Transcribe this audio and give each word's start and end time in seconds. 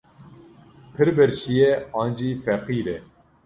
Pir 0.93 1.09
birçî 1.17 1.51
ye 1.59 1.71
an 2.01 2.09
jî 2.17 2.29
feqîr 2.43 2.87
e. 2.95 2.97